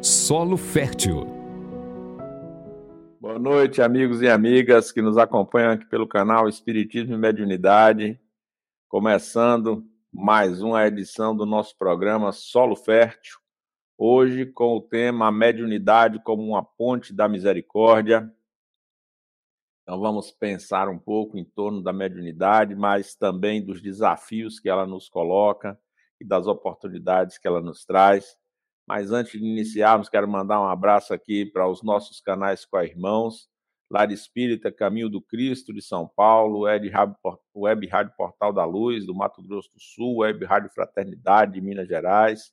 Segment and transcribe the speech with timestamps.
[0.00, 1.26] Solo Fértil.
[3.20, 8.20] Boa noite, amigos e amigas que nos acompanham aqui pelo canal Espiritismo e Mediunidade.
[8.88, 13.38] Começando mais uma edição do nosso programa Solo Fértil.
[13.98, 18.32] Hoje com o tema A Mediunidade como uma ponte da misericórdia.
[19.82, 24.86] Então vamos pensar um pouco em torno da mediunidade, mas também dos desafios que ela
[24.86, 25.76] nos coloca
[26.20, 28.38] e das oportunidades que ela nos traz.
[28.88, 33.46] Mas antes de iniciarmos, quero mandar um abraço aqui para os nossos canais com irmãos,
[33.90, 36.88] Lar Espírita, Caminho do Cristo de São Paulo, Web
[37.86, 42.50] Rádio, Portal da Luz, do Mato Grosso do Sul, Web Rádio Fraternidade de Minas Gerais,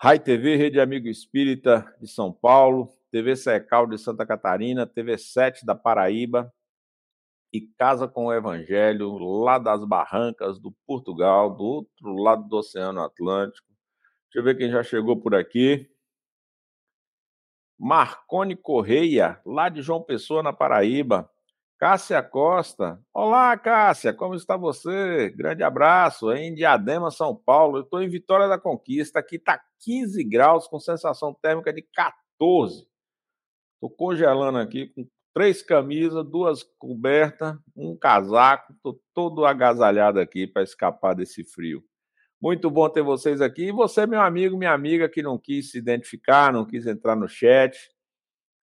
[0.00, 5.66] Rai TV, Rede Amigo Espírita de São Paulo, TV Secal de Santa Catarina, TV 7
[5.66, 6.50] da Paraíba.
[7.54, 13.02] E Casa com o Evangelho, lá das Barrancas do Portugal, do outro lado do Oceano
[13.02, 13.71] Atlântico.
[14.32, 15.86] Deixa eu ver quem já chegou por aqui.
[17.78, 21.30] Marcone Correia, lá de João Pessoa, na Paraíba.
[21.78, 22.98] Cássia Costa.
[23.12, 25.28] Olá, Cássia, como está você?
[25.36, 26.32] Grande abraço.
[26.32, 27.76] Em Diadema, São Paulo.
[27.76, 29.18] Eu estou em Vitória da Conquista.
[29.18, 32.88] Aqui está 15 graus, com sensação térmica de 14.
[33.74, 38.72] Estou congelando aqui com três camisas, duas cobertas, um casaco.
[38.72, 41.84] Estou todo agasalhado aqui para escapar desse frio.
[42.42, 43.68] Muito bom ter vocês aqui.
[43.68, 47.28] E você, meu amigo, minha amiga, que não quis se identificar, não quis entrar no
[47.28, 47.78] chat.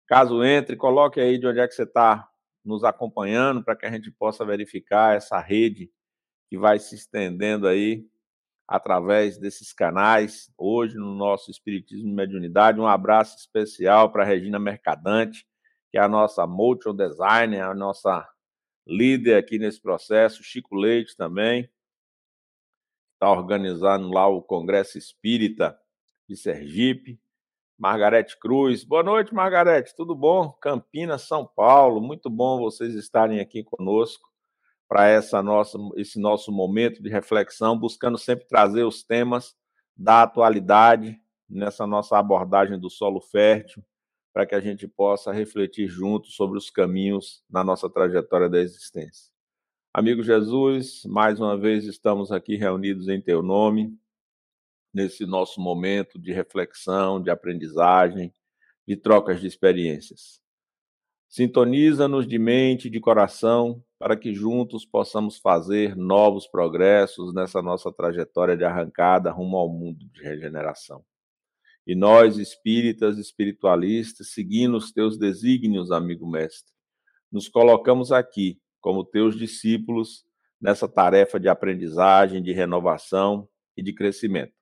[0.05, 2.27] Caso entre, coloque aí de onde é que você está
[2.66, 5.89] nos acompanhando para que a gente possa verificar essa rede
[6.50, 8.05] que vai se estendendo aí
[8.67, 10.52] através desses canais.
[10.57, 15.47] Hoje, no nosso Espiritismo e Mediunidade, um abraço especial para Regina Mercadante,
[15.89, 18.27] que é a nossa motion designer, a nossa
[18.85, 21.69] líder aqui nesse processo, Chico Leite também
[23.20, 25.78] está organizando lá o Congresso Espírita
[26.28, 27.20] de Sergipe.
[27.78, 28.86] Margarete Cruz.
[28.86, 29.94] Boa noite, Margarete.
[29.94, 30.52] Tudo bom?
[30.53, 32.00] Campinas, São Paulo.
[32.00, 34.29] Muito bom vocês estarem aqui conosco
[34.88, 39.53] para essa nossa, esse nosso momento de reflexão, buscando sempre trazer os temas
[39.96, 41.18] da atualidade
[41.50, 43.84] nessa nossa abordagem do solo fértil,
[44.34, 49.29] para que a gente possa refletir juntos sobre os caminhos na nossa trajetória da existência.
[49.91, 53.91] Amigo Jesus, mais uma vez estamos aqui reunidos em Teu nome,
[54.94, 58.31] nesse nosso momento de reflexão, de aprendizagem,
[58.88, 60.39] de trocas de experiências.
[61.28, 67.91] Sintoniza-nos de mente e de coração para que juntos possamos fazer novos progressos nessa nossa
[67.91, 71.03] trajetória de arrancada rumo ao mundo de regeneração.
[71.85, 76.72] E nós, espíritas, espiritualistas, seguindo os teus desígnios, amigo mestre,
[77.31, 80.25] nos colocamos aqui como teus discípulos
[80.59, 84.53] nessa tarefa de aprendizagem, de renovação e de crescimento.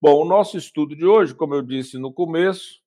[0.00, 2.80] Bom, o nosso estudo de hoje, como eu disse no começo,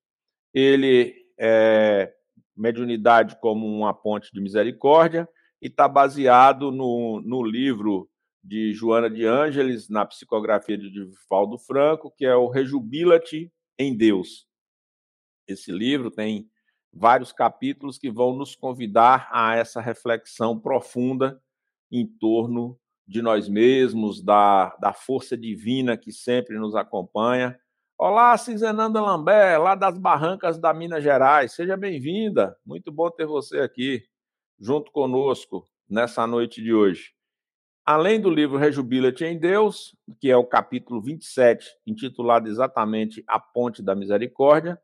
[0.53, 2.13] ele é
[2.55, 5.27] mediunidade como uma ponte de misericórdia
[5.61, 8.09] e está baseado no, no livro
[8.43, 14.47] de Joana de Ângeles, na psicografia de Divaldo Franco, que é o Rejubila-te em Deus.
[15.47, 16.49] Esse livro tem
[16.93, 21.41] vários capítulos que vão nos convidar a essa reflexão profunda
[21.91, 27.59] em torno de nós mesmos, da, da força divina que sempre nos acompanha.
[27.97, 31.53] Olá, Cizenanda Lambert, lá das Barrancas da Minas Gerais.
[31.53, 32.55] Seja bem-vinda.
[32.65, 34.03] Muito bom ter você aqui,
[34.59, 37.11] junto conosco, nessa noite de hoje.
[37.85, 43.81] Além do livro Rejubila-te em Deus, que é o capítulo 27, intitulado exatamente A Ponte
[43.83, 44.79] da Misericórdia,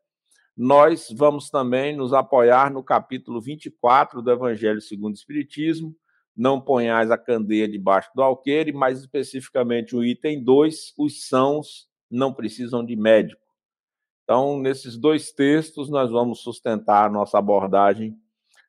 [0.62, 5.96] nós vamos também nos apoiar no capítulo 24 do Evangelho segundo o Espiritismo,
[6.36, 12.34] não ponhais a candeia debaixo do alqueire, mais especificamente o item 2, os sãos não
[12.34, 13.42] precisam de médico.
[14.26, 18.20] Então, nesses dois textos, nós vamos sustentar a nossa abordagem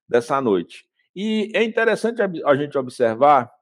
[0.09, 0.87] dessa noite.
[1.13, 3.53] E é interessante a gente observar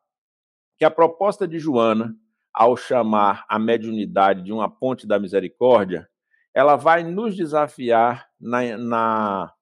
[0.76, 2.14] que a proposta de Joana,
[2.52, 6.06] ao chamar a mediunidade de uma ponte da misericórdia,
[6.58, 9.54] ela vai nos desafiar na, na,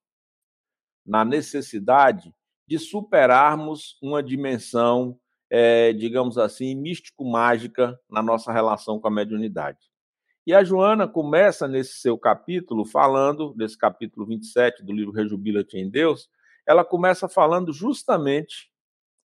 [1.04, 2.34] na necessidade
[2.66, 5.20] de superarmos uma dimensão,
[5.50, 9.90] é, digamos assim, místico-mágica na nossa relação com a mediunidade.
[10.46, 15.90] E a Joana começa nesse seu capítulo, falando, desse capítulo 27 do livro Rejubila-te em
[15.90, 16.30] Deus,
[16.66, 18.70] ela começa falando justamente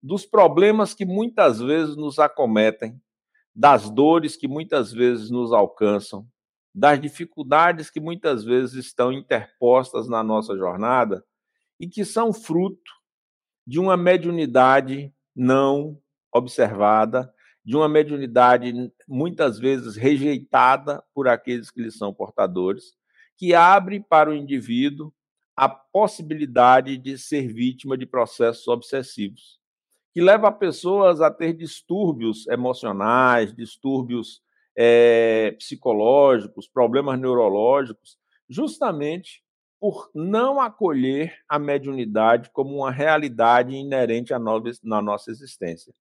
[0.01, 2.97] dos problemas que muitas vezes nos acometem,
[3.53, 6.25] das dores que muitas vezes nos alcançam,
[6.73, 11.25] das dificuldades que muitas vezes estão interpostas na nossa jornada
[11.79, 12.91] e que são fruto
[13.65, 15.99] de uma mediunidade não
[16.33, 17.33] observada,
[17.63, 22.95] de uma mediunidade muitas vezes rejeitada por aqueles que lhes são portadores,
[23.35, 25.13] que abre para o indivíduo
[25.55, 29.59] a possibilidade de ser vítima de processos obsessivos,
[30.13, 34.41] que leva pessoas a ter distúrbios emocionais, distúrbios
[34.77, 39.44] é, psicológicos, problemas neurológicos, justamente
[39.79, 44.39] por não acolher a mediunidade como uma realidade inerente à
[44.83, 45.94] na nossa existência.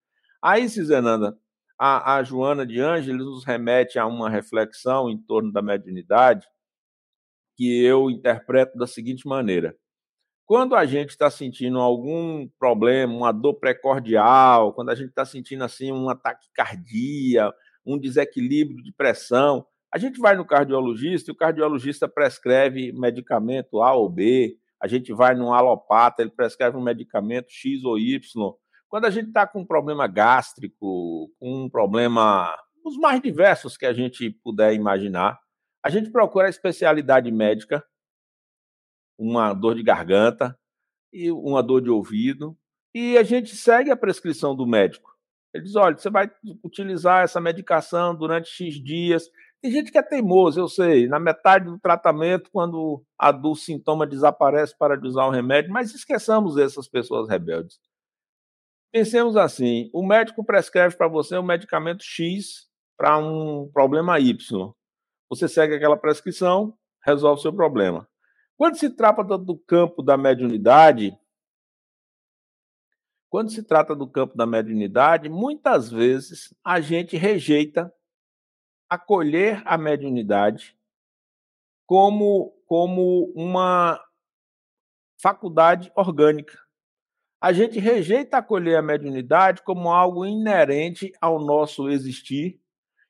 [0.43, 1.37] Aí, Cizenanda,
[1.79, 6.47] a, a Joana de Ângeles nos remete a uma reflexão em torno da mediunidade
[7.57, 9.77] que eu interpreto da seguinte maneira.
[10.47, 15.65] Quando a gente está sentindo algum problema, uma dor precordial, quando a gente está sentindo
[15.65, 21.37] assim um ataque cardíaco, um desequilíbrio de pressão, a gente vai no cardiologista e o
[21.37, 27.47] cardiologista prescreve medicamento A ou B, a gente vai no alopata, ele prescreve um medicamento
[27.49, 28.21] X ou Y.
[28.89, 32.55] Quando a gente está com um problema gástrico, com um problema,
[32.85, 35.39] os mais diversos que a gente puder imaginar,
[35.83, 37.83] a gente procura a especialidade médica,
[39.19, 40.59] uma dor de garganta
[41.13, 42.57] e uma dor de ouvido,
[42.95, 45.16] e a gente segue a prescrição do médico.
[45.57, 46.31] Ele diz: olha, você vai
[46.63, 49.29] utilizar essa medicação durante X dias.
[49.63, 54.07] Tem gente que é teimoso, eu sei, na metade do tratamento, quando a do sintoma
[54.07, 57.79] desaparece para de usar o remédio, mas esqueçamos essas pessoas rebeldes.
[58.93, 62.67] Pensemos assim: o médico prescreve para você um medicamento X
[62.97, 64.73] para um problema Y.
[65.29, 66.75] Você segue aquela prescrição,
[67.05, 68.07] resolve o seu problema.
[68.57, 71.17] Quando se trata do campo da mediunidade,
[73.37, 77.93] quando se trata do campo da mediunidade, muitas vezes a gente rejeita
[78.89, 80.75] acolher a mediunidade
[81.85, 84.03] como, como uma
[85.21, 86.59] faculdade orgânica.
[87.39, 92.59] A gente rejeita acolher a mediunidade como algo inerente ao nosso existir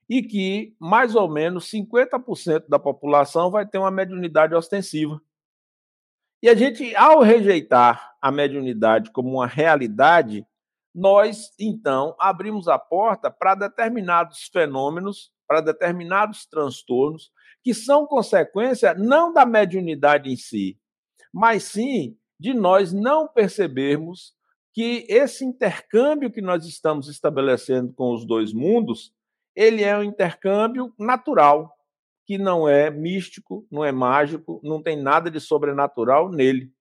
[0.08, 5.22] e que mais ou menos 50% da população vai ter uma mediunidade ostensiva.
[6.42, 10.46] E a gente, ao rejeitar a mediunidade como uma realidade,
[10.94, 17.30] nós então abrimos a porta para determinados fenômenos para determinados transtornos
[17.62, 20.78] que são consequência não da mediunidade em si,
[21.32, 24.34] mas sim de nós não percebermos
[24.72, 29.12] que esse intercâmbio que nós estamos estabelecendo com os dois mundos,
[29.54, 31.75] ele é um intercâmbio natural,
[32.26, 36.72] que não é místico, não é mágico, não tem nada de sobrenatural nele.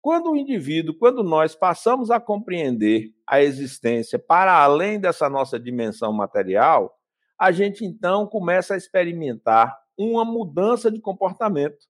[0.00, 6.12] Quando o indivíduo, quando nós passamos a compreender a existência para além dessa nossa dimensão
[6.12, 6.94] material,
[7.38, 11.86] a gente então começa a experimentar uma mudança de comportamento.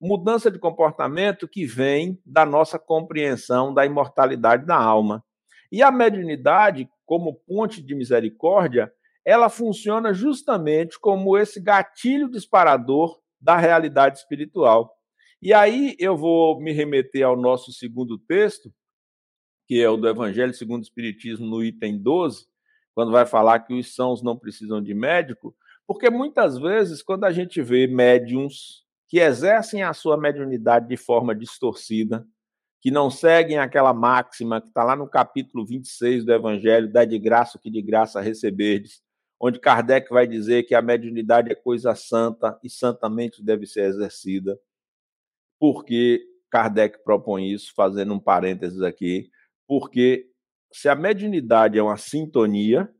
[0.00, 5.22] Mudança de comportamento que vem da nossa compreensão da imortalidade da alma.
[5.70, 8.92] E a mediunidade, como ponte de misericórdia,
[9.24, 14.94] ela funciona justamente como esse gatilho disparador da realidade espiritual.
[15.42, 18.72] E aí eu vou me remeter ao nosso segundo texto,
[19.66, 22.46] que é o do Evangelho segundo o Espiritismo, no item 12,
[22.94, 25.54] quando vai falar que os sãos não precisam de médico,
[25.86, 31.34] porque muitas vezes, quando a gente vê médiums que exercem a sua mediunidade de forma
[31.34, 32.26] distorcida,
[32.80, 37.18] que não seguem aquela máxima que está lá no capítulo 26 do Evangelho, dá de
[37.18, 39.02] graça o que de graça receberdes,
[39.40, 44.60] onde Kardec vai dizer que a mediunidade é coisa santa e santamente deve ser exercida.
[45.58, 46.20] Porque
[46.50, 49.30] Kardec propõe isso, fazendo um parênteses aqui,
[49.66, 50.28] porque
[50.72, 52.92] se a mediunidade é uma sintonia,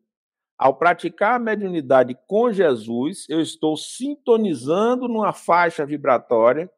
[0.59, 6.70] ao praticar a mediunidade com Jesus, eu estou sintonizando numa faixa vibratória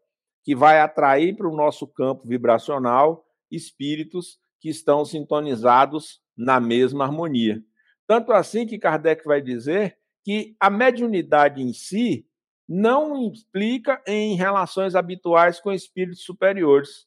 [0.44, 7.62] que vai atrair para o nosso campo vibracional espíritos que estão sintonizados na mesma harmonia.
[8.12, 12.26] Tanto assim que Kardec vai dizer que a mediunidade em si
[12.68, 17.06] não implica em relações habituais com espíritos superiores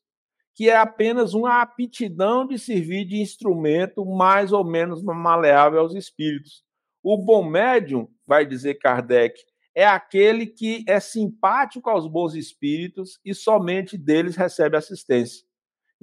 [0.55, 6.63] que é apenas uma aptidão de servir de instrumento mais ou menos maleável aos espíritos.
[7.03, 9.39] O bom médium, vai dizer Kardec,
[9.75, 15.45] é aquele que é simpático aos bons espíritos e somente deles recebe assistência.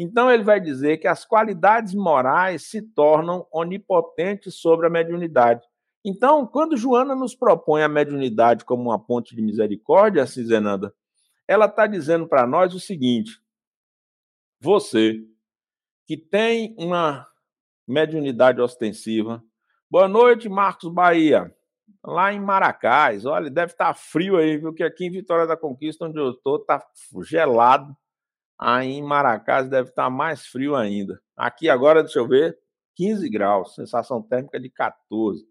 [0.02, 5.64] Então, ele vai dizer que as qualidades morais se tornam onipotentes sobre a mediunidade.
[6.04, 10.92] Então, quando Joana nos propõe a mediunidade como uma ponte de misericórdia, Cizenanda,
[11.46, 13.40] ela está dizendo para nós o seguinte:
[14.60, 15.20] você
[16.04, 17.28] que tem uma
[17.86, 19.40] mediunidade ostensiva.
[19.88, 21.54] Boa noite, Marcos Bahia.
[22.04, 24.72] Lá em Maracás, olha, deve estar tá frio aí, viu?
[24.72, 26.84] Que aqui em Vitória da Conquista, onde eu estou, está
[27.22, 27.96] gelado.
[28.64, 31.20] Aí em Maracás deve estar tá mais frio ainda.
[31.36, 32.56] Aqui agora, deixa eu ver,
[32.94, 35.44] 15 graus, sensação térmica de 14.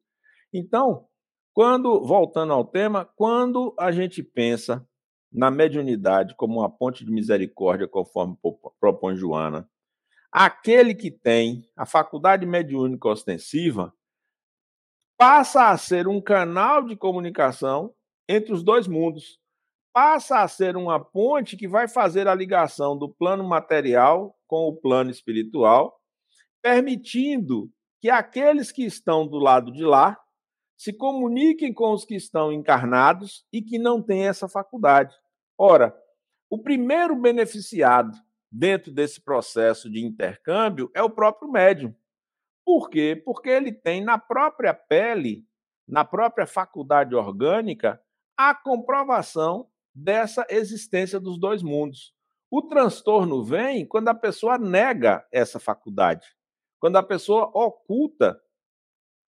[0.53, 1.05] Então,
[1.51, 4.87] quando, voltando ao tema, quando a gente pensa
[5.29, 8.37] na mediunidade como uma ponte de misericórdia, conforme
[8.79, 9.69] propõe Joana,
[10.31, 13.93] aquele que tem a faculdade mediúnica ostensiva
[15.17, 17.93] passa a ser um canal de comunicação
[18.25, 19.40] entre os dois mundos,
[19.93, 24.75] passa a ser uma ponte que vai fazer a ligação do plano material com o
[24.75, 25.99] plano espiritual,
[26.61, 27.69] permitindo
[27.99, 30.19] que aqueles que estão do lado de lá
[30.77, 35.15] se comuniquem com os que estão encarnados e que não têm essa faculdade.
[35.57, 35.95] Ora,
[36.49, 38.17] o primeiro beneficiado
[38.51, 41.95] dentro desse processo de intercâmbio é o próprio médium.
[42.65, 43.21] Por quê?
[43.23, 45.45] Porque ele tem na própria pele,
[45.87, 48.01] na própria faculdade orgânica,
[48.35, 52.13] a comprovação dessa existência dos dois mundos.
[52.49, 56.27] O transtorno vem quando a pessoa nega essa faculdade,
[56.79, 58.39] quando a pessoa oculta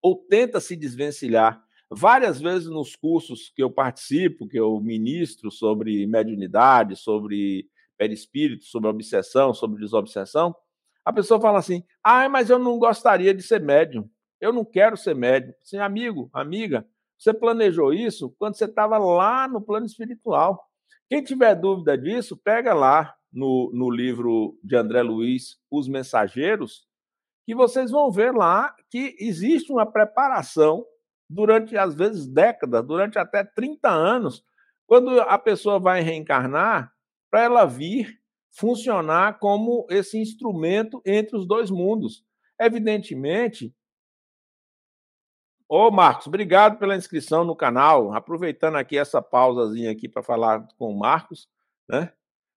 [0.01, 1.63] ou tenta se desvencilhar.
[1.89, 8.89] Várias vezes nos cursos que eu participo, que eu ministro sobre mediunidade, sobre perispírito, sobre
[8.89, 10.53] obsessão, sobre desobsessão,
[11.05, 14.97] a pessoa fala assim: ah, mas eu não gostaria de ser médium, eu não quero
[14.97, 15.53] ser médium.
[15.61, 16.87] Sim, amigo, amiga,
[17.23, 20.61] você planejou isso quando você estava lá no plano espiritual.
[21.09, 26.85] Quem tiver dúvida disso, pega lá no, no livro de André Luiz, Os Mensageiros,
[27.45, 30.85] que vocês vão ver lá que existe uma preparação
[31.29, 34.43] durante, às vezes, décadas, durante até 30 anos,
[34.85, 36.91] quando a pessoa vai reencarnar,
[37.31, 38.19] para ela vir
[38.51, 42.23] funcionar como esse instrumento entre os dois mundos.
[42.59, 43.73] Evidentemente,
[45.75, 48.13] Ô, Marcos, obrigado pela inscrição no canal.
[48.13, 51.49] Aproveitando aqui essa pausazinha aqui para falar com o Marcos,
[51.89, 52.13] né?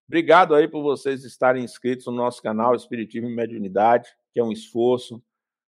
[0.07, 4.51] Obrigado aí por vocês estarem inscritos no nosso canal Espiritismo e Mediunidade, que é um
[4.51, 5.19] esforço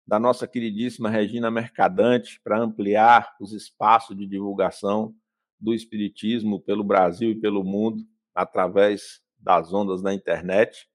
[0.06, 5.14] da nossa queridíssima Regina Mercadante para ampliar os espaços de divulgação
[5.58, 10.86] do espiritismo pelo Brasil e pelo mundo através das ondas da internet.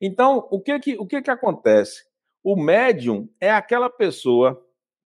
[0.00, 2.06] Então, o que que o que que acontece?
[2.42, 4.58] O médium é aquela pessoa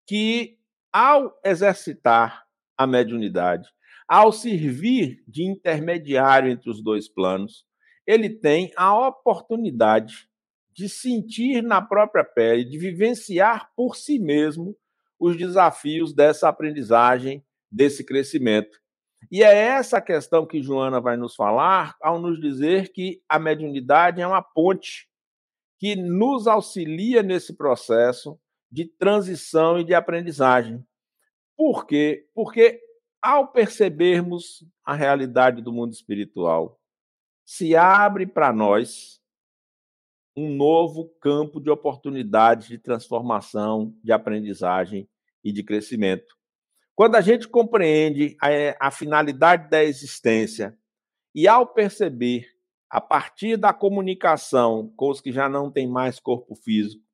[0.06, 0.61] que
[0.92, 2.44] ao exercitar
[2.76, 3.68] a mediunidade,
[4.06, 7.64] ao servir de intermediário entre os dois planos,
[8.06, 10.28] ele tem a oportunidade
[10.72, 14.76] de sentir na própria pele, de vivenciar por si mesmo
[15.18, 18.80] os desafios dessa aprendizagem, desse crescimento.
[19.30, 24.20] E é essa questão que Joana vai nos falar ao nos dizer que a mediunidade
[24.20, 25.08] é uma ponte
[25.78, 28.38] que nos auxilia nesse processo
[28.72, 30.82] de transição e de aprendizagem.
[31.54, 32.26] Por quê?
[32.34, 32.80] Porque
[33.20, 36.80] ao percebermos a realidade do mundo espiritual,
[37.44, 39.20] se abre para nós
[40.34, 45.06] um novo campo de oportunidades de transformação, de aprendizagem
[45.44, 46.34] e de crescimento.
[46.94, 50.76] Quando a gente compreende a, a finalidade da existência
[51.34, 52.46] e ao perceber,
[52.88, 57.11] a partir da comunicação com os que já não têm mais corpo físico,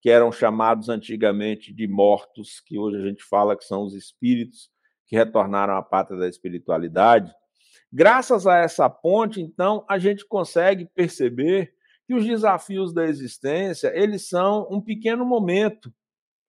[0.00, 4.70] que eram chamados antigamente de mortos, que hoje a gente fala que são os espíritos
[5.06, 7.34] que retornaram à pátria da espiritualidade.
[7.92, 11.74] Graças a essa ponte, então, a gente consegue perceber
[12.06, 15.92] que os desafios da existência, eles são um pequeno momento.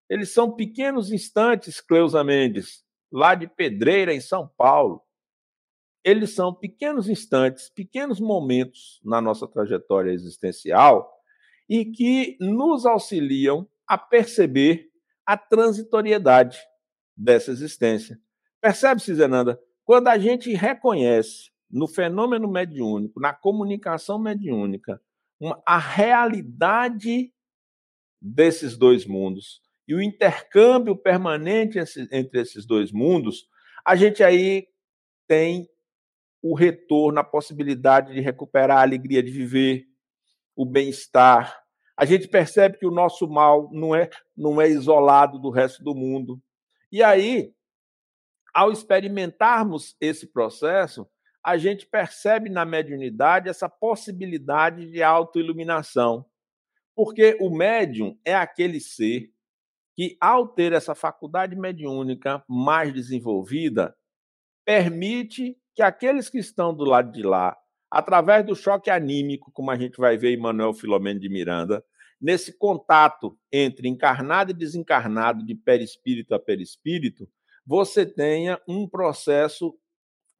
[0.09, 5.01] Eles são pequenos instantes, Cleusa Mendes, lá de Pedreira, em São Paulo.
[6.03, 11.11] Eles são pequenos instantes, pequenos momentos na nossa trajetória existencial
[11.71, 14.91] e que nos auxiliam a perceber
[15.25, 16.59] a transitoriedade
[17.15, 18.19] dessa existência.
[18.59, 19.57] Percebe-se, Zenanda?
[19.85, 25.01] Quando a gente reconhece no fenômeno mediúnico, na comunicação mediúnica,
[25.39, 27.33] uma, a realidade
[28.21, 31.79] desses dois mundos e o intercâmbio permanente
[32.11, 33.47] entre esses dois mundos,
[33.85, 34.67] a gente aí
[35.25, 35.69] tem
[36.41, 39.85] o retorno, a possibilidade de recuperar a alegria de viver,
[40.53, 41.60] o bem-estar,
[41.97, 45.93] a gente percebe que o nosso mal não é, não é isolado do resto do
[45.93, 46.41] mundo.
[46.91, 47.53] E aí,
[48.53, 51.07] ao experimentarmos esse processo,
[51.43, 56.25] a gente percebe na mediunidade essa possibilidade de autoiluminação.
[56.95, 59.31] Porque o médium é aquele ser
[59.95, 63.95] que, ao ter essa faculdade mediúnica mais desenvolvida,
[64.65, 67.57] permite que aqueles que estão do lado de lá,
[67.91, 71.83] através do choque anímico, como a gente vai ver em Manuel Filomeno de Miranda,
[72.19, 77.27] nesse contato entre encarnado e desencarnado, de perispírito a perispírito,
[77.65, 79.75] você tenha um processo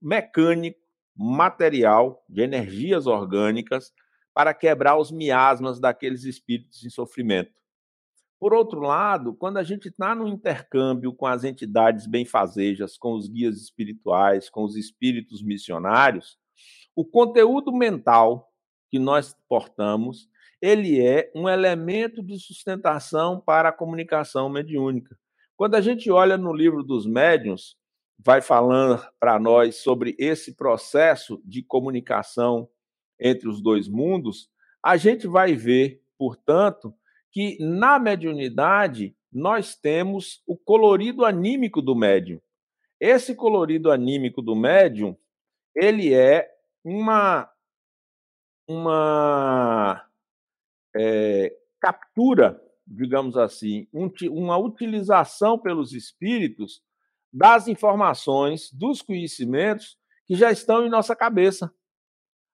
[0.01, 0.79] mecânico,
[1.15, 3.91] material, de energias orgânicas,
[4.33, 7.51] para quebrar os miasmas daqueles espíritos em sofrimento.
[8.39, 13.27] Por outro lado, quando a gente está no intercâmbio com as entidades benfazejas, com os
[13.27, 16.39] guias espirituais, com os espíritos missionários,
[16.95, 18.51] O conteúdo mental
[18.89, 20.29] que nós portamos,
[20.61, 25.17] ele é um elemento de sustentação para a comunicação mediúnica.
[25.55, 27.77] Quando a gente olha no livro dos médiuns,
[28.19, 32.69] vai falando para nós sobre esse processo de comunicação
[33.19, 34.49] entre os dois mundos,
[34.83, 36.93] a gente vai ver, portanto,
[37.31, 42.41] que na mediunidade nós temos o colorido anímico do médium.
[42.99, 45.15] Esse colorido anímico do médium,
[45.75, 46.50] ele é
[46.83, 47.49] uma
[48.67, 50.05] uma
[50.95, 56.81] é, captura, digamos assim, um, uma utilização pelos espíritos
[57.33, 61.73] das informações, dos conhecimentos que já estão em nossa cabeça.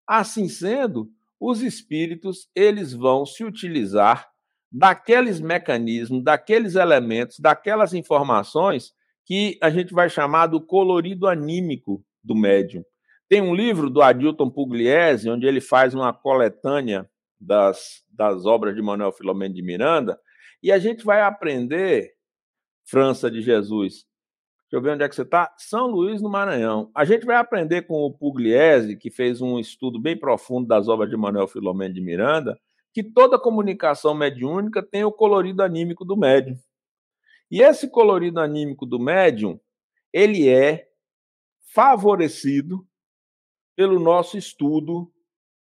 [0.07, 4.27] Assim sendo, os espíritos eles vão se utilizar
[4.71, 8.93] daqueles mecanismos, daqueles elementos, daquelas informações
[9.25, 12.83] que a gente vai chamar do colorido anímico do médium.
[13.29, 18.81] Tem um livro do Adilton Pugliese, onde ele faz uma coletânea das, das obras de
[18.81, 20.19] Manuel Filomeno de Miranda,
[20.61, 22.13] e a gente vai aprender,
[22.85, 24.07] França de Jesus,
[24.69, 25.53] Deixa eu ver onde é que você está.
[25.57, 26.91] São Luís, no Maranhão.
[26.93, 31.09] A gente vai aprender com o Pugliese, que fez um estudo bem profundo das obras
[31.09, 32.59] de Manuel Filomeno de Miranda,
[32.93, 36.57] que toda comunicação mediúnica tem o colorido anímico do médium.
[37.49, 39.57] E esse colorido anímico do médium,
[40.11, 40.89] ele é
[41.73, 42.85] favorecido
[43.77, 45.09] pelo nosso estudo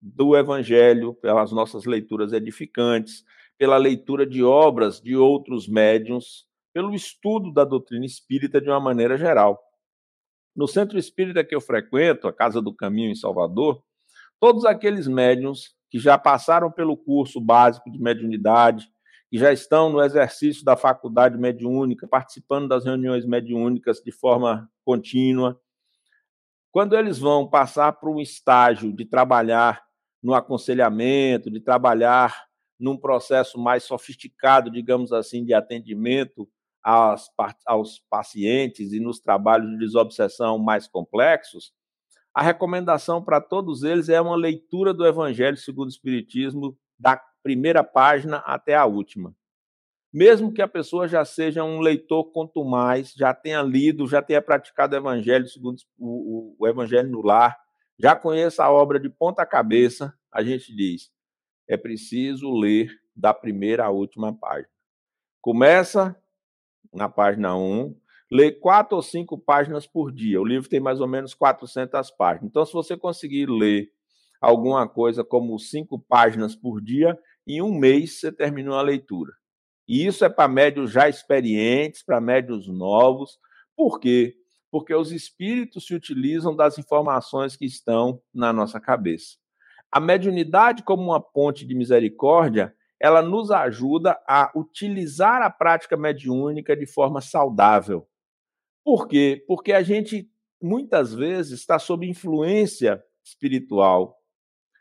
[0.00, 3.22] do Evangelho, pelas nossas leituras edificantes,
[3.58, 9.18] pela leitura de obras de outros médiums pelo estudo da doutrina espírita de uma maneira
[9.18, 9.60] geral.
[10.54, 13.82] No centro espírita que eu frequento, a Casa do Caminho em Salvador,
[14.40, 18.86] todos aqueles médiums que já passaram pelo curso básico de mediunidade,
[19.30, 25.60] que já estão no exercício da faculdade mediúnica, participando das reuniões mediúnicas de forma contínua,
[26.70, 29.82] quando eles vão passar para um estágio de trabalhar
[30.22, 32.46] no aconselhamento, de trabalhar
[32.78, 36.48] num processo mais sofisticado, digamos assim, de atendimento
[36.82, 37.30] aos,
[37.66, 41.72] aos pacientes e nos trabalhos de desobsessão mais complexos,
[42.32, 47.82] a recomendação para todos eles é uma leitura do Evangelho segundo o Espiritismo, da primeira
[47.82, 49.34] página até a última.
[50.12, 54.40] Mesmo que a pessoa já seja um leitor quanto mais, já tenha lido, já tenha
[54.40, 57.58] praticado o Evangelho segundo o, o, o Evangelho no lar,
[57.98, 61.10] já conheça a obra de ponta cabeça, a gente diz,
[61.68, 64.70] é preciso ler da primeira à última página.
[65.40, 66.16] Começa
[66.92, 67.94] na página 1,
[68.30, 70.40] lê quatro ou cinco páginas por dia.
[70.40, 72.48] O livro tem mais ou menos 400 páginas.
[72.48, 73.90] Então, se você conseguir ler
[74.40, 79.32] alguma coisa como cinco páginas por dia, em um mês você terminou a leitura.
[79.88, 83.38] E isso é para médios já experientes, para médios novos.
[83.74, 84.36] Por quê?
[84.70, 89.36] Porque os espíritos se utilizam das informações que estão na nossa cabeça.
[89.90, 96.76] A mediunidade, como uma ponte de misericórdia, ela nos ajuda a utilizar a prática mediúnica
[96.76, 98.06] de forma saudável.
[98.84, 99.42] Por quê?
[99.46, 104.17] Porque a gente muitas vezes está sob influência espiritual,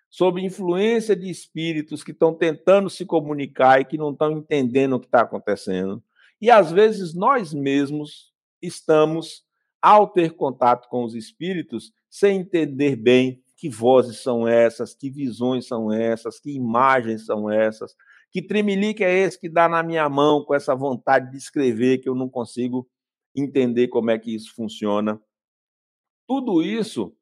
[0.09, 4.99] sob influência de espíritos que estão tentando se comunicar e que não estão entendendo o
[4.99, 6.01] que está acontecendo.
[6.41, 9.43] E às vezes nós mesmos estamos,
[9.81, 15.67] ao ter contato com os espíritos, sem entender bem que vozes são essas, que visões
[15.67, 17.95] são essas, que imagens são essas,
[18.31, 22.07] que tremelique é esse que dá na minha mão com essa vontade de escrever que
[22.07, 22.87] eu não consigo
[23.35, 25.19] entender como é que isso funciona.
[26.27, 27.16] Tudo isso,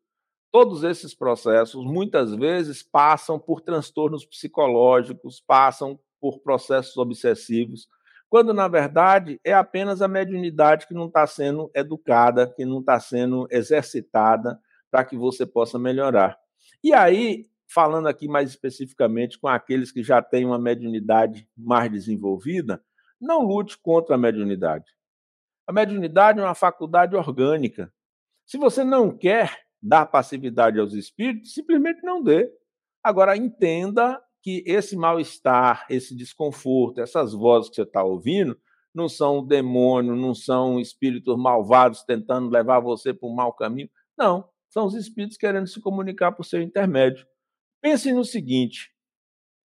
[0.56, 7.90] todos esses processos, muitas vezes passam por transtornos psicológicos, passam por processos obsessivos,
[8.30, 12.98] quando na verdade é apenas a mediunidade que não está sendo educada, que não está
[13.02, 14.58] sendo exercitada
[14.90, 16.40] para que você possa melhorar.
[16.82, 22.82] E aí falando aqui mais especificamente com aqueles que já têm uma mediunidade mais desenvolvida,
[23.20, 24.86] não lute contra a mediunidade.
[25.68, 27.92] A mediunidade é uma faculdade orgânica.
[28.46, 32.52] Se você não quer dar passividade aos espíritos, simplesmente não dê.
[33.04, 38.60] Agora, entenda que esse mal-estar, esse desconforto, essas vozes que você está ouvindo,
[38.94, 43.90] não são um demônio, não são espíritos malvados tentando levar você para um mau caminho.
[44.18, 47.28] Não, são os espíritos querendo se comunicar por seu intermédio.
[47.80, 48.92] Pensem no seguinte,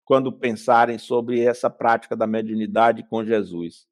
[0.05, 3.87] quando pensarem sobre essa prática da mediunidade com Jesus.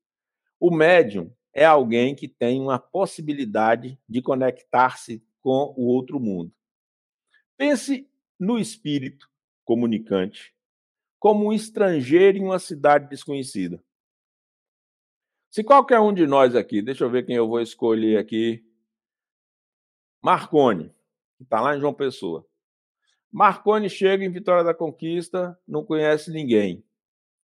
[0.58, 6.52] O médium é alguém que tem uma possibilidade de conectar-se com o outro mundo.
[7.56, 9.30] Pense no espírito
[9.64, 10.56] comunicante
[11.20, 13.80] como um estrangeiro em uma cidade desconhecida.
[15.52, 18.66] Se qualquer um de nós aqui, deixa eu ver quem eu vou escolher aqui,
[20.20, 20.90] Marcone,
[21.38, 22.44] que está lá em João Pessoa.
[23.32, 26.84] Marconi chega em Vitória da Conquista, não conhece ninguém.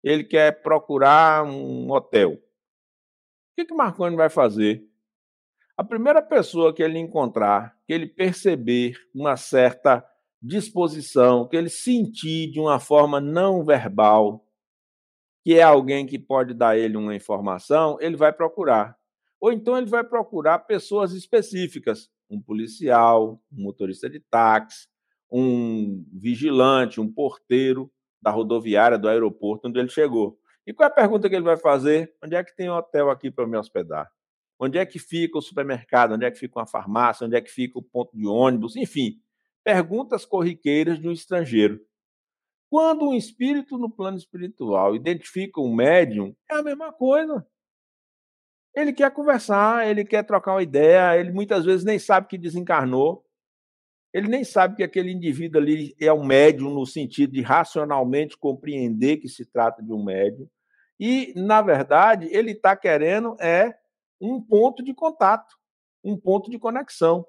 [0.04, 2.34] Ele quer procurar um hotel.
[2.34, 2.42] O
[3.56, 4.91] que, que Marconi vai fazer?
[5.82, 10.06] A primeira pessoa que ele encontrar, que ele perceber uma certa
[10.40, 14.46] disposição, que ele sentir de uma forma não verbal,
[15.44, 18.96] que é alguém que pode dar ele uma informação, ele vai procurar.
[19.40, 24.88] Ou então ele vai procurar pessoas específicas, um policial, um motorista de táxi,
[25.32, 27.92] um vigilante, um porteiro
[28.22, 30.38] da rodoviária, do aeroporto onde ele chegou.
[30.64, 32.14] E qual é a pergunta que ele vai fazer?
[32.24, 34.12] Onde é que tem um hotel aqui para me hospedar?
[34.64, 36.14] Onde é que fica o supermercado?
[36.14, 37.26] Onde é que fica uma farmácia?
[37.26, 38.76] Onde é que fica o ponto de ônibus?
[38.76, 39.20] Enfim,
[39.64, 41.84] perguntas corriqueiras de um estrangeiro.
[42.70, 47.44] Quando um espírito no plano espiritual identifica um médium, é a mesma coisa.
[48.76, 53.26] Ele quer conversar, ele quer trocar uma ideia, ele muitas vezes nem sabe que desencarnou,
[54.14, 59.18] ele nem sabe que aquele indivíduo ali é um médium no sentido de racionalmente compreender
[59.18, 60.48] que se trata de um médium.
[61.00, 63.81] E, na verdade, ele está querendo é
[64.22, 65.56] um ponto de contato,
[66.04, 67.26] um ponto de conexão.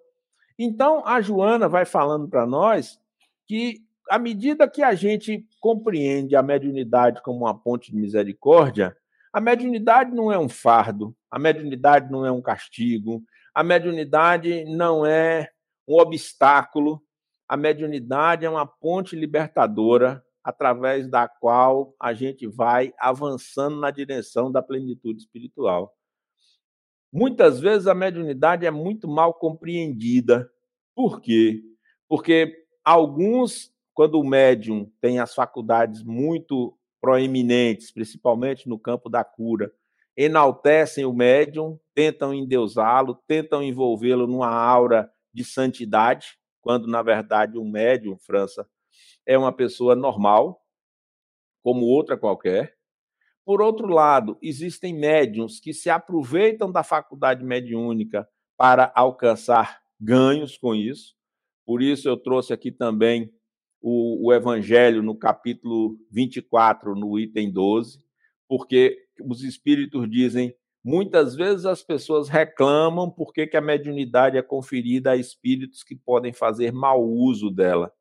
[0.58, 3.00] Então, a Joana vai falando para nós
[3.46, 8.96] que, à medida que a gente compreende a mediunidade como uma ponte de misericórdia,
[9.32, 13.24] a mediunidade não é um fardo, a mediunidade não é um castigo,
[13.54, 15.50] a mediunidade não é
[15.86, 17.02] um obstáculo.
[17.48, 24.50] A mediunidade é uma ponte libertadora através da qual a gente vai avançando na direção
[24.50, 25.94] da plenitude espiritual.
[27.12, 30.50] Muitas vezes a mediunidade é muito mal compreendida.
[30.94, 31.62] Por quê?
[32.08, 39.70] Porque alguns, quando o médium tem as faculdades muito proeminentes, principalmente no campo da cura,
[40.16, 47.68] enaltecem o médium, tentam endeusá-lo, tentam envolvê-lo numa aura de santidade, quando na verdade um
[47.68, 48.66] médium, França,
[49.26, 50.62] é uma pessoa normal,
[51.62, 52.76] como outra qualquer.
[53.44, 60.74] Por outro lado, existem médiums que se aproveitam da faculdade mediúnica para alcançar ganhos com
[60.74, 61.14] isso.
[61.64, 63.32] Por isso, eu trouxe aqui também
[63.80, 67.98] o, o Evangelho no capítulo 24, no item 12,
[68.48, 75.12] porque os espíritos dizem Muitas vezes as pessoas reclamam porque que a mediunidade é conferida
[75.12, 77.92] a espíritos que podem fazer mau uso dela.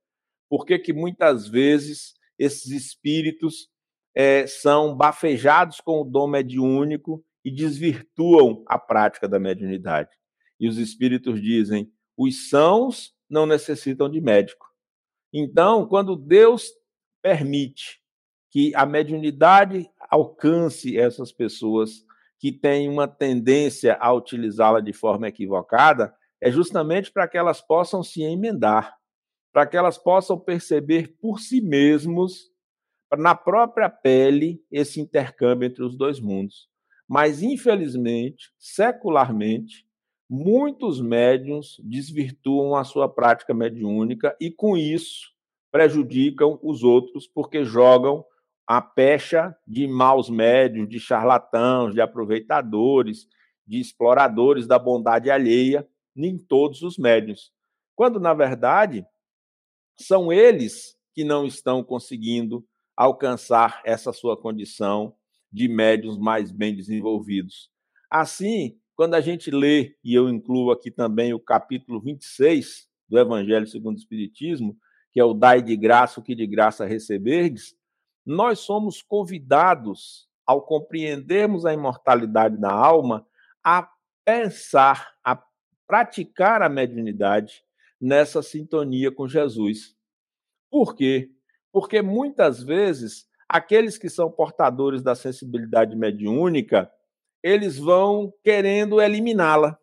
[0.49, 3.69] Por que que muitas vezes esses espíritos
[4.15, 10.09] é, são bafejados com o dom mediúnico e desvirtuam a prática da mediunidade.
[10.59, 14.67] E os espíritos dizem: os sãos não necessitam de médico.
[15.33, 16.69] Então, quando Deus
[17.21, 18.01] permite
[18.51, 22.03] que a mediunidade alcance essas pessoas
[22.37, 28.03] que têm uma tendência a utilizá-la de forma equivocada, é justamente para que elas possam
[28.03, 28.97] se emendar,
[29.53, 32.50] para que elas possam perceber por si mesmos,
[33.17, 36.69] na própria pele, esse intercâmbio entre os dois mundos.
[37.07, 39.85] Mas, infelizmente, secularmente,
[40.29, 45.29] muitos médiums desvirtuam a sua prática mediúnica e, com isso,
[45.71, 48.23] prejudicam os outros, porque jogam
[48.65, 53.27] a pecha de maus médios, de charlatãos, de aproveitadores,
[53.67, 57.51] de exploradores da bondade alheia em todos os médios.
[57.95, 59.05] Quando, na verdade,
[59.99, 65.15] são eles que não estão conseguindo alcançar essa sua condição
[65.51, 67.69] de médios mais bem desenvolvidos.
[68.09, 73.67] Assim, quando a gente lê, e eu incluo aqui também o capítulo 26 do Evangelho
[73.67, 74.77] segundo o Espiritismo,
[75.11, 77.75] que é o Dai de graça o que de graça receberdes,
[78.25, 83.25] nós somos convidados, ao compreendermos a imortalidade da alma,
[83.63, 83.89] a
[84.25, 85.41] pensar, a
[85.87, 87.63] praticar a mediunidade
[87.99, 89.95] nessa sintonia com Jesus.
[90.69, 91.31] Por quê?
[91.71, 96.91] Porque muitas vezes aqueles que são portadores da sensibilidade mediúnica,
[97.43, 99.77] eles vão querendo eliminá-la.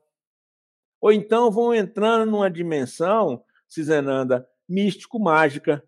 [1.01, 5.85] Ou então vão entrando numa dimensão, Cizenanda, místico-mágica,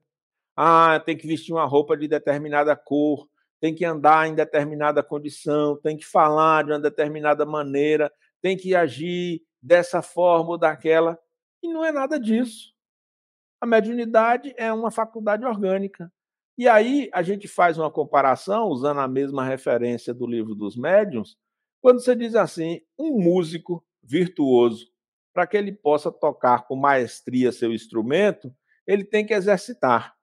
[0.54, 3.26] ah, tem que vestir uma roupa de determinada cor,
[3.60, 8.74] tem que andar em determinada condição, tem que falar de uma determinada maneira, tem que
[8.74, 11.18] agir dessa forma ou daquela.
[11.62, 12.74] E não é nada disso.
[13.60, 16.10] A mediunidade é uma faculdade orgânica.
[16.56, 21.36] E aí a gente faz uma comparação, usando a mesma referência do livro dos médiuns,
[21.80, 24.86] quando você diz assim: um músico virtuoso,
[25.32, 28.52] para que ele possa tocar com maestria seu instrumento,
[28.86, 30.14] ele tem que exercitar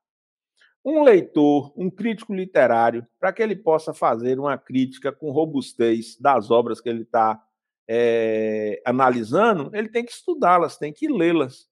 [0.89, 6.49] um leitor, um crítico literário, para que ele possa fazer uma crítica com robustez das
[6.49, 7.43] obras que ele está
[7.89, 11.66] é, analisando, ele tem que estudá-las, tem que lê-las.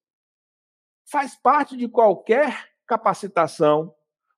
[1.09, 3.93] Faz parte de qualquer capacitação.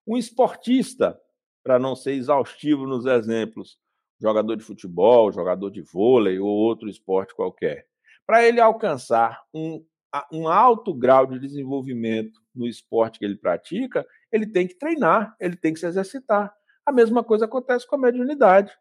[0.05, 1.19] Um esportista,
[1.63, 3.77] para não ser exaustivo nos exemplos,
[4.19, 7.87] jogador de futebol, jogador de vôlei ou outro esporte qualquer.
[8.25, 9.85] Para ele alcançar um,
[10.31, 15.55] um alto grau de desenvolvimento no esporte que ele pratica, ele tem que treinar, ele
[15.55, 16.53] tem que se exercitar.
[16.85, 18.71] A mesma coisa acontece com a mediunidade.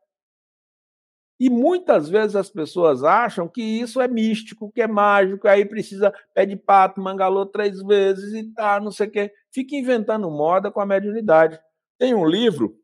[1.39, 6.13] E muitas vezes as pessoas acham que isso é místico, que é mágico, aí precisa
[6.35, 9.33] pé de pato, mangalô três vezes e tá, não sei o quê.
[9.53, 11.61] Fica inventando moda com a mediunidade.
[11.99, 12.79] Tem um livro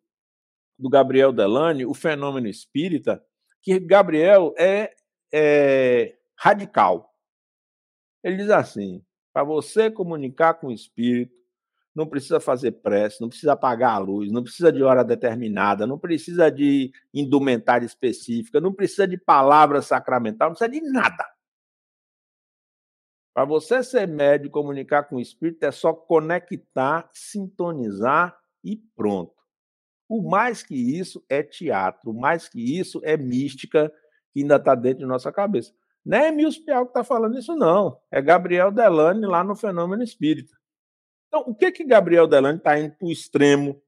[0.78, 3.24] do Gabriel Delane, O Fenômeno Espírita,
[3.62, 4.92] que Gabriel é,
[5.32, 7.10] é radical.
[8.22, 11.34] Ele diz assim: para você comunicar com o espírito,
[11.94, 15.98] não precisa fazer prece, não precisa apagar a luz, não precisa de hora determinada, não
[15.98, 21.24] precisa de indumentária específica, não precisa de palavra sacramental, não precisa de nada.
[23.34, 29.34] Para você ser médio e comunicar com o espírito, é só conectar, sintonizar e pronto.
[30.08, 33.90] O mais que isso é teatro, o mais que isso é mística
[34.32, 35.72] que ainda está dentro de nossa cabeça.
[36.04, 37.98] Não é Emílio Pial que está falando isso, não.
[38.10, 40.54] É Gabriel Delane lá no Fenômeno Espírita.
[41.34, 43.82] Então, o que que Gabriel Delane está indo para o extremo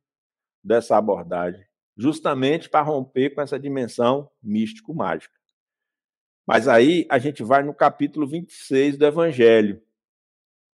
[0.65, 1.63] dessa abordagem?
[1.95, 5.35] Justamente para romper com essa dimensão místico-mágica.
[6.47, 9.83] Mas aí a gente vai no capítulo 26 do Evangelho.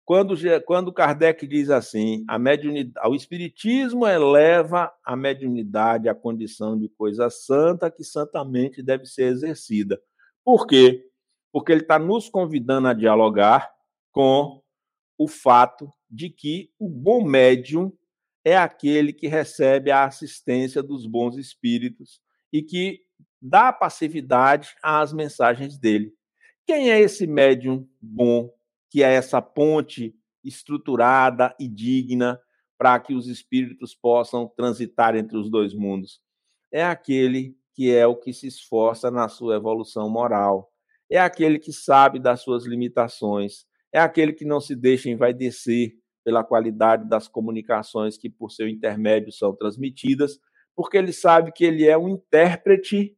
[0.03, 6.89] Quando, quando Kardec diz assim, a mediunidade, o Espiritismo eleva a mediunidade à condição de
[6.89, 10.01] coisa santa que santamente deve ser exercida.
[10.43, 11.09] Por quê?
[11.49, 13.73] Porque ele está nos convidando a dialogar
[14.11, 14.61] com
[15.17, 17.91] o fato de que o bom médium
[18.43, 23.01] é aquele que recebe a assistência dos bons espíritos e que
[23.41, 26.13] dá passividade às mensagens dele.
[26.65, 28.49] Quem é esse médium bom,
[28.89, 32.39] que é essa ponte estruturada e digna
[32.77, 36.21] para que os espíritos possam transitar entre os dois mundos?
[36.71, 40.71] É aquele que é o que se esforça na sua evolução moral,
[41.09, 46.43] é aquele que sabe das suas limitações, é aquele que não se deixa envaidecer pela
[46.43, 50.39] qualidade das comunicações que, por seu intermédio, são transmitidas,
[50.75, 53.17] porque ele sabe que ele é um intérprete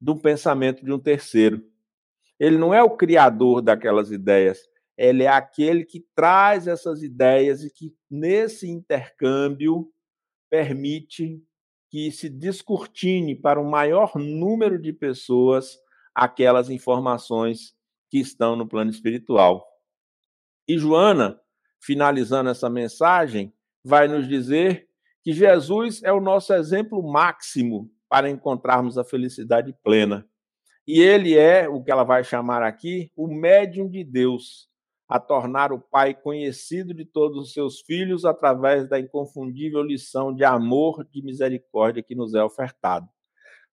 [0.00, 1.64] do pensamento de um terceiro.
[2.38, 4.58] Ele não é o criador daquelas ideias,
[4.96, 9.90] ele é aquele que traz essas ideias e que, nesse intercâmbio,
[10.50, 11.42] permite
[11.90, 15.78] que se descortine para um maior número de pessoas
[16.14, 17.74] aquelas informações
[18.10, 19.66] que estão no plano espiritual.
[20.68, 21.40] E Joana,
[21.80, 23.52] finalizando essa mensagem,
[23.84, 24.88] vai nos dizer
[25.22, 30.28] que Jesus é o nosso exemplo máximo para encontrarmos a felicidade plena.
[30.86, 34.68] E ele é o que ela vai chamar aqui o médium de Deus,
[35.08, 40.44] a tornar o Pai conhecido de todos os seus filhos através da inconfundível lição de
[40.44, 43.08] amor, de misericórdia que nos é ofertado.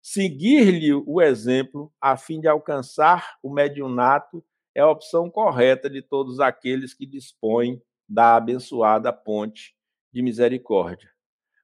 [0.10, 4.42] Seguir-lhe o exemplo a fim de alcançar o mediunato
[4.74, 9.76] é a opção correta de todos aqueles que dispõem da abençoada ponte
[10.14, 11.12] de misericórdia.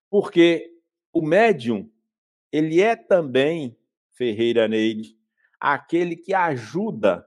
[0.09, 0.69] Porque
[1.13, 1.89] o médium,
[2.51, 3.77] ele é também,
[4.11, 5.17] Ferreira Neide,
[5.57, 7.25] aquele que ajuda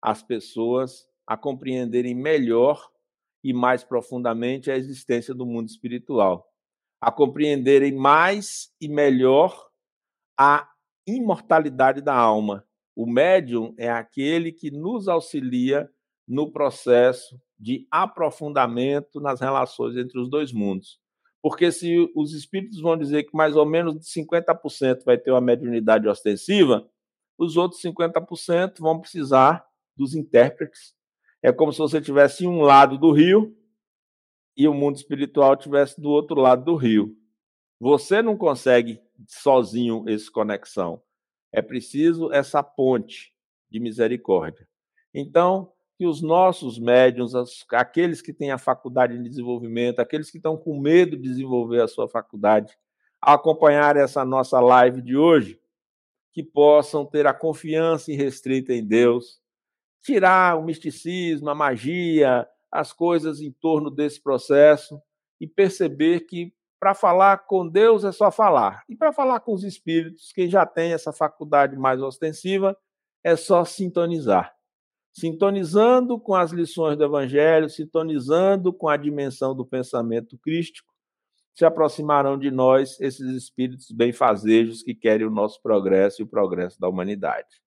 [0.00, 2.90] as pessoas a compreenderem melhor
[3.44, 6.50] e mais profundamente a existência do mundo espiritual,
[6.98, 9.70] a compreenderem mais e melhor
[10.38, 10.68] a
[11.06, 12.64] imortalidade da alma
[12.94, 15.90] o médium é aquele que nos auxilia
[16.28, 21.00] no processo de aprofundamento nas relações entre os dois mundos.
[21.40, 26.06] Porque se os espíritos vão dizer que mais ou menos 50% vai ter uma mediunidade
[26.06, 26.86] ostensiva,
[27.38, 29.64] os outros 50% vão precisar
[29.96, 30.94] dos intérpretes.
[31.42, 33.56] É como se você tivesse um lado do rio
[34.56, 37.16] e o mundo espiritual tivesse do outro lado do rio.
[37.80, 41.02] Você não consegue sozinho essa conexão.
[41.52, 43.32] É preciso essa ponte
[43.70, 44.66] de misericórdia.
[45.14, 47.32] Então, que os nossos médiums,
[47.70, 51.88] aqueles que têm a faculdade de desenvolvimento, aqueles que estão com medo de desenvolver a
[51.88, 52.76] sua faculdade,
[53.20, 55.60] acompanhar essa nossa live de hoje,
[56.32, 59.40] que possam ter a confiança irrestrita em Deus,
[60.02, 65.00] tirar o misticismo, a magia, as coisas em torno desse processo
[65.40, 68.82] e perceber que para falar com Deus é só falar.
[68.88, 72.76] E para falar com os espíritos, quem já tem essa faculdade mais ostensiva,
[73.22, 74.52] é só sintonizar.
[75.12, 80.92] Sintonizando com as lições do Evangelho, sintonizando com a dimensão do pensamento crístico,
[81.54, 86.80] se aproximarão de nós esses espíritos benfazejos que querem o nosso progresso e o progresso
[86.80, 87.62] da humanidade.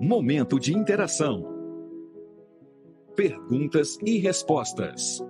[0.00, 1.52] Momento de interação.
[3.16, 5.20] Perguntas e respostas.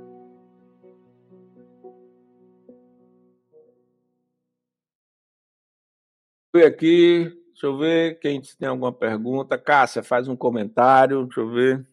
[6.54, 9.58] Fui aqui, deixa eu ver quem tem alguma pergunta.
[9.58, 11.84] Cássia, faz um comentário, deixa eu ver.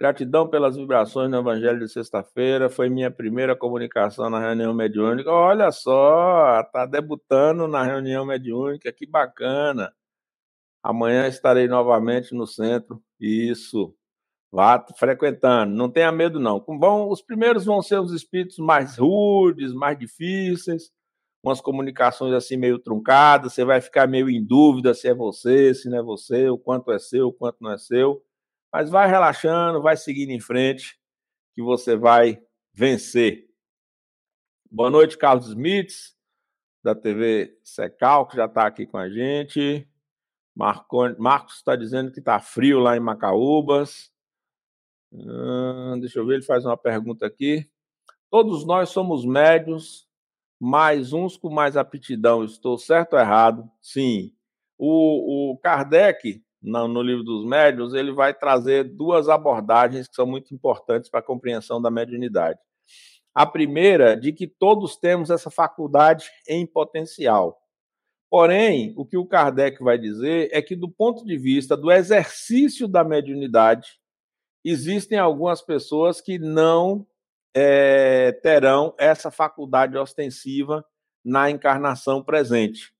[0.00, 2.70] Gratidão pelas vibrações no Evangelho de sexta-feira.
[2.70, 5.30] Foi minha primeira comunicação na reunião mediúnica.
[5.30, 9.92] Olha só, tá debutando na reunião mediúnica, que bacana.
[10.82, 12.98] Amanhã estarei novamente no centro.
[13.20, 13.94] Isso.
[14.50, 15.74] Vá frequentando.
[15.74, 16.64] Não tenha medo, não.
[16.66, 20.90] Bom, os primeiros vão ser os espíritos mais rudes, mais difíceis,
[21.42, 23.52] umas comunicações assim meio truncadas.
[23.52, 26.92] Você vai ficar meio em dúvida se é você, se não é você, o quanto
[26.92, 28.24] é seu, o quanto não é seu.
[28.72, 30.98] Mas vai relaxando, vai seguindo em frente,
[31.54, 32.40] que você vai
[32.72, 33.48] vencer.
[34.70, 36.16] Boa noite, Carlos Smits,
[36.82, 39.86] da TV Secal, que já está aqui com a gente.
[40.54, 44.10] Marcos está dizendo que está frio lá em Macaúbas.
[45.12, 47.70] Hum, deixa eu ver, ele faz uma pergunta aqui.
[48.30, 50.08] Todos nós somos médios,
[50.64, 52.44] mais uns com mais aptidão.
[52.44, 53.68] Estou certo ou errado?
[53.80, 54.32] Sim.
[54.78, 60.24] O, o Kardec no, no livro dos médiuns, ele vai trazer duas abordagens que são
[60.24, 62.60] muito importantes para a compreensão da mediunidade.
[63.34, 67.60] A primeira, de que todos temos essa faculdade em potencial.
[68.30, 72.86] Porém, o que o Kardec vai dizer é que, do ponto de vista do exercício
[72.86, 73.98] da mediunidade,
[74.64, 77.04] existem algumas pessoas que não
[77.54, 80.84] é, terão essa faculdade ostensiva
[81.24, 82.92] na encarnação presente.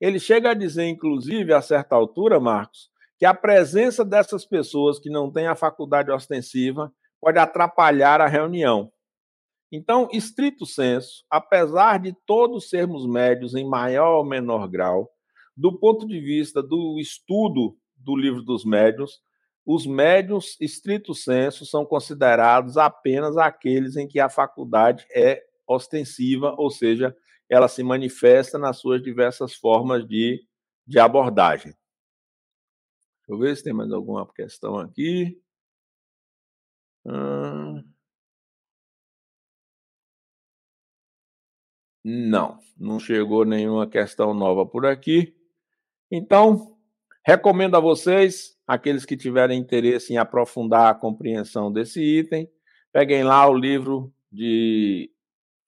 [0.00, 5.10] Ele chega a dizer, inclusive, a certa altura, Marcos, que a presença dessas pessoas que
[5.10, 8.92] não têm a faculdade ostensiva pode atrapalhar a reunião.
[9.72, 15.10] Então, estrito senso, apesar de todos sermos médios em maior ou menor grau,
[15.56, 19.20] do ponto de vista do estudo do livro dos médios,
[19.66, 26.70] os médios, estrito senso, são considerados apenas aqueles em que a faculdade é ostensiva, ou
[26.70, 27.16] seja,
[27.48, 30.40] ela se manifesta nas suas diversas formas de,
[30.86, 31.74] de abordagem.
[33.18, 35.36] Deixa eu ver se tem mais alguma questão aqui.
[37.04, 37.82] Hum...
[42.04, 45.36] Não, não chegou nenhuma questão nova por aqui.
[46.08, 46.78] Então,
[47.24, 52.50] recomendo a vocês, aqueles que tiverem interesse em aprofundar a compreensão desse item,
[52.92, 55.10] peguem lá o livro de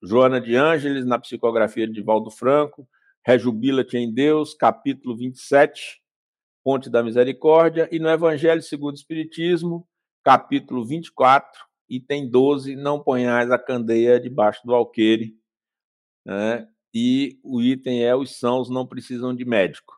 [0.03, 2.89] Joana de Ângeles, na psicografia de Valdo Franco,
[3.29, 6.01] Rejubila-te em Deus, capítulo 27,
[6.65, 9.87] Ponte da Misericórdia, e no Evangelho segundo o Espiritismo,
[10.25, 15.37] capítulo 24, item 12, não ponhais a candeia debaixo do alqueire,
[16.25, 16.67] né?
[16.95, 19.95] e o item é os sãos não precisam de médico.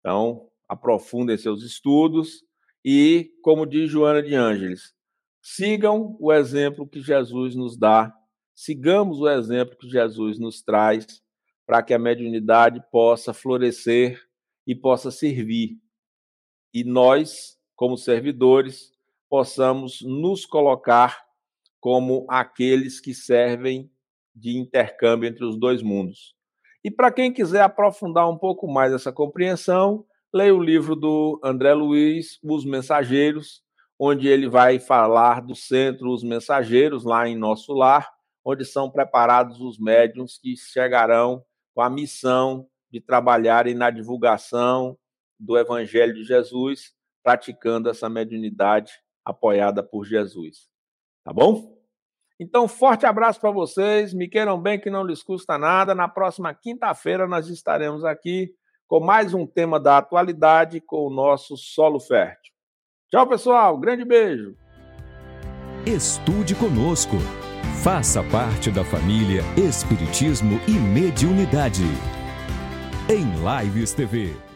[0.00, 2.44] Então, aprofundem seus estudos
[2.84, 4.94] e, como diz Joana de Ângeles,
[5.42, 8.12] sigam o exemplo que Jesus nos dá,
[8.54, 11.06] sigamos o exemplo que Jesus nos traz
[11.66, 14.20] para que a mediunidade possa florescer
[14.66, 15.78] e possa servir.
[16.72, 18.92] E nós, como servidores,
[19.28, 21.24] possamos nos colocar
[21.80, 23.90] como aqueles que servem
[24.34, 26.34] de intercâmbio entre os dois mundos.
[26.82, 31.72] E para quem quiser aprofundar um pouco mais essa compreensão, leia o livro do André
[31.74, 33.62] Luiz, Os Mensageiros,
[33.98, 38.08] onde ele vai falar do centro Os Mensageiros, lá em nosso lar,
[38.44, 41.42] onde são preparados os médiums que chegarão
[41.74, 44.96] com a missão de trabalharem na divulgação
[45.38, 48.92] do Evangelho de Jesus, praticando essa mediunidade
[49.24, 50.68] apoiada por Jesus.
[51.24, 51.76] Tá bom?
[52.40, 54.14] Então, forte abraço para vocês.
[54.14, 55.94] Me queiram bem, que não lhes custa nada.
[55.94, 58.54] Na próxima quinta-feira, nós estaremos aqui
[58.88, 62.52] com mais um tema da atualidade com o nosso solo fértil.
[63.10, 63.78] Tchau, pessoal.
[63.78, 64.56] Grande beijo.
[65.86, 67.16] Estude conosco.
[67.84, 71.84] Faça parte da família Espiritismo e Mediunidade
[73.08, 74.47] em Lives TV.